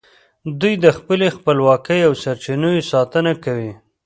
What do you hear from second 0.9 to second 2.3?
خپلې خپلواکۍ او